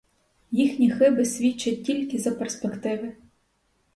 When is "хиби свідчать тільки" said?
0.91-2.19